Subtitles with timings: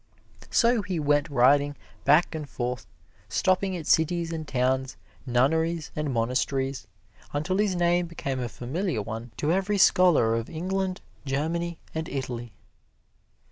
[0.49, 2.87] So he went riding back and forth,
[3.29, 6.87] stopping at cities and towns, nunneries and monasteries,
[7.33, 12.51] until his name became a familiar one to every scholar of England, Germany and Italy.